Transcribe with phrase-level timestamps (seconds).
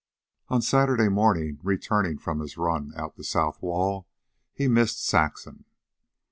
[0.47, 4.07] On Saturday morning, returning from his run out the south wall,
[4.51, 5.65] he missed Saxon.